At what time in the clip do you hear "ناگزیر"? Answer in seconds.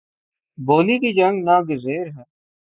1.47-2.05